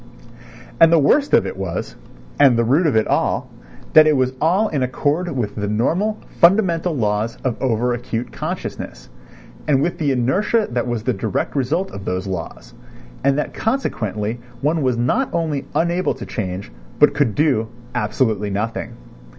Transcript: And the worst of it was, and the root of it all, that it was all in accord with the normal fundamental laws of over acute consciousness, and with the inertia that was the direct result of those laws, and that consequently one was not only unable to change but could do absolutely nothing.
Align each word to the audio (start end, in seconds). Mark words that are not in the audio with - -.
And 0.79 0.91
the 0.91 0.97
worst 0.97 1.31
of 1.31 1.45
it 1.45 1.55
was, 1.55 1.95
and 2.39 2.57
the 2.57 2.63
root 2.63 2.87
of 2.87 2.95
it 2.95 3.05
all, 3.07 3.51
that 3.93 4.07
it 4.07 4.17
was 4.17 4.33
all 4.41 4.67
in 4.67 4.81
accord 4.81 5.29
with 5.37 5.53
the 5.55 5.67
normal 5.67 6.17
fundamental 6.39 6.95
laws 6.95 7.35
of 7.43 7.55
over 7.61 7.93
acute 7.93 8.31
consciousness, 8.31 9.09
and 9.67 9.79
with 9.79 9.99
the 9.99 10.11
inertia 10.11 10.67
that 10.71 10.87
was 10.87 11.03
the 11.03 11.13
direct 11.13 11.55
result 11.55 11.91
of 11.91 12.05
those 12.05 12.25
laws, 12.25 12.73
and 13.23 13.37
that 13.37 13.53
consequently 13.53 14.39
one 14.61 14.81
was 14.81 14.97
not 14.97 15.29
only 15.35 15.67
unable 15.75 16.15
to 16.15 16.25
change 16.25 16.71
but 16.97 17.13
could 17.13 17.35
do 17.35 17.67
absolutely 17.93 18.49
nothing. 18.49 18.93